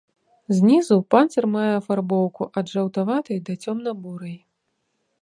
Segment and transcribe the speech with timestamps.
[0.59, 4.37] Знізу панцыр мае афарбоўку ад жаўтаватай да цёмна-бурай.